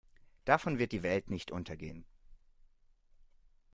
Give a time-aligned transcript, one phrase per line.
[0.45, 2.05] Davon wird die Welt nicht untergehen.